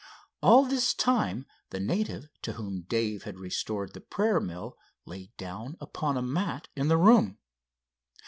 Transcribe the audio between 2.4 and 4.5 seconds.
to whom Dave had restored the prayer